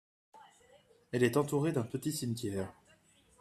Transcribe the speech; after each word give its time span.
Elle 1.11 1.21
est 1.21 1.37
entourée 1.37 1.73
d'un 1.73 1.83
petit 1.83 2.11
cimetière. 2.11 2.73